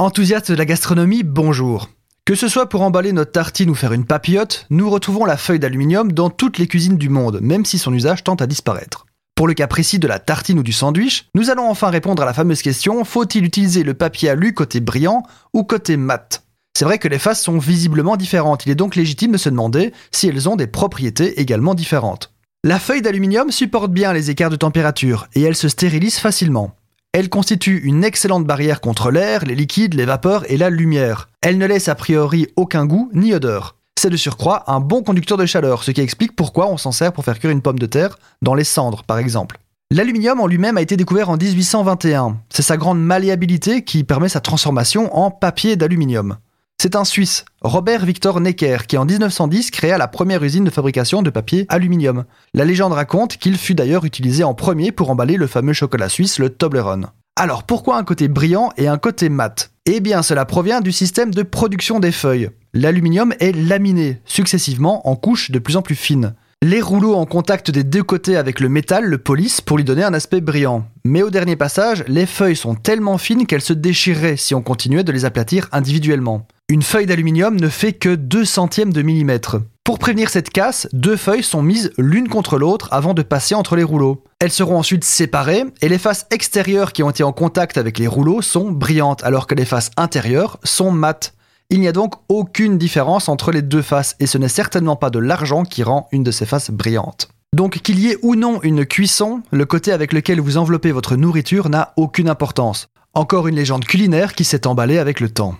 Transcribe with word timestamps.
Enthousiaste 0.00 0.52
de 0.52 0.56
la 0.56 0.64
gastronomie, 0.64 1.24
bonjour. 1.24 1.90
Que 2.24 2.36
ce 2.36 2.46
soit 2.46 2.68
pour 2.68 2.82
emballer 2.82 3.10
notre 3.10 3.32
tartine 3.32 3.68
ou 3.68 3.74
faire 3.74 3.92
une 3.92 4.04
papillote, 4.04 4.64
nous 4.70 4.88
retrouvons 4.88 5.24
la 5.24 5.36
feuille 5.36 5.58
d'aluminium 5.58 6.12
dans 6.12 6.30
toutes 6.30 6.58
les 6.58 6.68
cuisines 6.68 6.98
du 6.98 7.08
monde, 7.08 7.40
même 7.42 7.64
si 7.64 7.78
son 7.78 7.92
usage 7.92 8.22
tend 8.22 8.36
à 8.36 8.46
disparaître. 8.46 9.06
Pour 9.34 9.48
le 9.48 9.54
cas 9.54 9.66
précis 9.66 9.98
de 9.98 10.06
la 10.06 10.20
tartine 10.20 10.60
ou 10.60 10.62
du 10.62 10.72
sandwich, 10.72 11.26
nous 11.34 11.50
allons 11.50 11.68
enfin 11.68 11.90
répondre 11.90 12.22
à 12.22 12.26
la 12.26 12.32
fameuse 12.32 12.62
question 12.62 13.04
faut-il 13.04 13.44
utiliser 13.44 13.82
le 13.82 13.94
papier 13.94 14.28
alu 14.28 14.54
côté 14.54 14.78
brillant 14.78 15.24
ou 15.52 15.64
côté 15.64 15.96
mat? 15.96 16.44
C'est 16.76 16.84
vrai 16.84 16.98
que 16.98 17.08
les 17.08 17.18
faces 17.18 17.42
sont 17.42 17.58
visiblement 17.58 18.16
différentes, 18.16 18.66
il 18.66 18.70
est 18.70 18.76
donc 18.76 18.94
légitime 18.94 19.32
de 19.32 19.36
se 19.36 19.48
demander 19.48 19.92
si 20.12 20.28
elles 20.28 20.48
ont 20.48 20.54
des 20.54 20.68
propriétés 20.68 21.40
également 21.40 21.74
différentes. 21.74 22.32
La 22.62 22.78
feuille 22.78 23.02
d'aluminium 23.02 23.50
supporte 23.50 23.90
bien 23.90 24.12
les 24.12 24.30
écarts 24.30 24.50
de 24.50 24.54
température 24.54 25.26
et 25.34 25.42
elle 25.42 25.56
se 25.56 25.68
stérilise 25.68 26.18
facilement. 26.18 26.77
Elle 27.14 27.30
constitue 27.30 27.80
une 27.84 28.04
excellente 28.04 28.44
barrière 28.44 28.82
contre 28.82 29.10
l'air, 29.10 29.44
les 29.46 29.54
liquides, 29.54 29.94
les 29.94 30.04
vapeurs 30.04 30.50
et 30.50 30.58
la 30.58 30.68
lumière. 30.68 31.30
Elle 31.40 31.56
ne 31.56 31.66
laisse 31.66 31.88
a 31.88 31.94
priori 31.94 32.48
aucun 32.56 32.84
goût 32.84 33.10
ni 33.14 33.32
odeur. 33.32 33.76
C'est 33.98 34.10
de 34.10 34.16
surcroît 34.16 34.64
un 34.70 34.78
bon 34.80 35.02
conducteur 35.02 35.38
de 35.38 35.46
chaleur, 35.46 35.82
ce 35.82 35.90
qui 35.90 36.02
explique 36.02 36.36
pourquoi 36.36 36.68
on 36.68 36.76
s'en 36.76 36.92
sert 36.92 37.12
pour 37.14 37.24
faire 37.24 37.38
cuire 37.38 37.50
une 37.50 37.62
pomme 37.62 37.78
de 37.78 37.86
terre 37.86 38.18
dans 38.42 38.54
les 38.54 38.62
cendres 38.62 39.04
par 39.04 39.18
exemple. 39.18 39.58
L'aluminium 39.90 40.38
en 40.38 40.46
lui-même 40.46 40.76
a 40.76 40.82
été 40.82 40.98
découvert 40.98 41.30
en 41.30 41.38
1821. 41.38 42.36
C'est 42.50 42.60
sa 42.60 42.76
grande 42.76 43.02
malléabilité 43.02 43.84
qui 43.84 44.04
permet 44.04 44.28
sa 44.28 44.40
transformation 44.40 45.16
en 45.16 45.30
papier 45.30 45.76
d'aluminium. 45.76 46.36
C'est 46.80 46.94
un 46.94 47.02
Suisse, 47.02 47.44
Robert 47.60 48.04
Victor 48.04 48.40
Necker, 48.40 48.86
qui 48.86 48.96
en 48.98 49.04
1910 49.04 49.72
créa 49.72 49.98
la 49.98 50.06
première 50.06 50.44
usine 50.44 50.62
de 50.62 50.70
fabrication 50.70 51.22
de 51.22 51.30
papier 51.30 51.66
aluminium. 51.68 52.24
La 52.54 52.64
légende 52.64 52.92
raconte 52.92 53.36
qu'il 53.36 53.58
fut 53.58 53.74
d'ailleurs 53.74 54.04
utilisé 54.04 54.44
en 54.44 54.54
premier 54.54 54.92
pour 54.92 55.10
emballer 55.10 55.36
le 55.36 55.48
fameux 55.48 55.72
chocolat 55.72 56.08
suisse, 56.08 56.38
le 56.38 56.50
Toblerone. 56.50 57.08
Alors 57.34 57.64
pourquoi 57.64 57.96
un 57.96 58.04
côté 58.04 58.28
brillant 58.28 58.70
et 58.76 58.86
un 58.86 58.96
côté 58.96 59.28
mat? 59.28 59.72
Eh 59.86 59.98
bien 59.98 60.22
cela 60.22 60.44
provient 60.44 60.80
du 60.80 60.92
système 60.92 61.34
de 61.34 61.42
production 61.42 61.98
des 61.98 62.12
feuilles. 62.12 62.50
L'aluminium 62.74 63.34
est 63.40 63.56
laminé, 63.56 64.20
successivement 64.24 65.08
en 65.08 65.16
couches 65.16 65.50
de 65.50 65.58
plus 65.58 65.76
en 65.76 65.82
plus 65.82 65.96
fines. 65.96 66.36
Les 66.62 66.80
rouleaux 66.80 67.16
en 67.16 67.26
contact 67.26 67.72
des 67.72 67.82
deux 67.82 68.04
côtés 68.04 68.36
avec 68.36 68.60
le 68.60 68.68
métal 68.68 69.04
le 69.04 69.18
polissent 69.18 69.60
pour 69.60 69.78
lui 69.78 69.84
donner 69.84 70.04
un 70.04 70.14
aspect 70.14 70.40
brillant. 70.40 70.86
Mais 71.04 71.22
au 71.22 71.30
dernier 71.30 71.56
passage, 71.56 72.04
les 72.06 72.26
feuilles 72.26 72.54
sont 72.54 72.76
tellement 72.76 73.18
fines 73.18 73.46
qu'elles 73.46 73.62
se 73.62 73.72
déchireraient 73.72 74.36
si 74.36 74.54
on 74.54 74.62
continuait 74.62 75.04
de 75.04 75.12
les 75.12 75.24
aplatir 75.24 75.68
individuellement. 75.72 76.46
Une 76.70 76.82
feuille 76.82 77.06
d'aluminium 77.06 77.58
ne 77.58 77.70
fait 77.70 77.94
que 77.94 78.14
2 78.14 78.44
centièmes 78.44 78.92
de 78.92 79.00
millimètre. 79.00 79.56
Pour 79.84 79.98
prévenir 79.98 80.28
cette 80.28 80.50
casse, 80.50 80.86
deux 80.92 81.16
feuilles 81.16 81.42
sont 81.42 81.62
mises 81.62 81.92
l'une 81.96 82.28
contre 82.28 82.58
l'autre 82.58 82.88
avant 82.90 83.14
de 83.14 83.22
passer 83.22 83.54
entre 83.54 83.74
les 83.74 83.82
rouleaux. 83.82 84.22
Elles 84.38 84.50
seront 84.50 84.76
ensuite 84.76 85.02
séparées 85.02 85.64
et 85.80 85.88
les 85.88 85.96
faces 85.96 86.26
extérieures 86.30 86.92
qui 86.92 87.02
ont 87.02 87.08
été 87.08 87.22
en 87.22 87.32
contact 87.32 87.78
avec 87.78 87.98
les 87.98 88.06
rouleaux 88.06 88.42
sont 88.42 88.70
brillantes 88.70 89.24
alors 89.24 89.46
que 89.46 89.54
les 89.54 89.64
faces 89.64 89.90
intérieures 89.96 90.58
sont 90.62 90.90
mates. 90.90 91.32
Il 91.70 91.80
n'y 91.80 91.88
a 91.88 91.92
donc 91.92 92.16
aucune 92.28 92.76
différence 92.76 93.30
entre 93.30 93.50
les 93.50 93.62
deux 93.62 93.80
faces 93.80 94.14
et 94.20 94.26
ce 94.26 94.36
n'est 94.36 94.48
certainement 94.48 94.96
pas 94.96 95.08
de 95.08 95.20
l'argent 95.20 95.62
qui 95.62 95.82
rend 95.82 96.06
une 96.12 96.22
de 96.22 96.30
ces 96.30 96.44
faces 96.44 96.70
brillante. 96.70 97.30
Donc 97.56 97.78
qu'il 97.78 97.98
y 97.98 98.10
ait 98.10 98.18
ou 98.20 98.34
non 98.34 98.60
une 98.62 98.84
cuisson, 98.84 99.40
le 99.52 99.64
côté 99.64 99.90
avec 99.90 100.12
lequel 100.12 100.38
vous 100.38 100.58
enveloppez 100.58 100.92
votre 100.92 101.16
nourriture 101.16 101.70
n'a 101.70 101.94
aucune 101.96 102.28
importance. 102.28 102.88
Encore 103.14 103.48
une 103.48 103.56
légende 103.56 103.86
culinaire 103.86 104.34
qui 104.34 104.44
s'est 104.44 104.66
emballée 104.66 104.98
avec 104.98 105.20
le 105.20 105.30
temps. 105.30 105.56